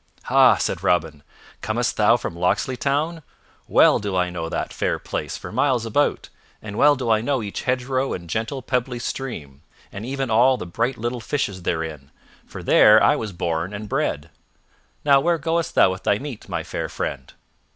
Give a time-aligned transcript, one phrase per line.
[0.23, 1.21] "Ha," said Robin,
[1.61, 3.21] "comest thou from Locksley Town?
[3.67, 7.43] Well do I know that fair place for miles about, and well do I know
[7.43, 9.61] each hedgerow and gentle pebbly stream,
[9.91, 12.09] and even all the bright little fishes therein,
[12.47, 14.31] for there I was born and bred.
[15.05, 17.31] Now, where goest thou with thy meat, my fair friend?"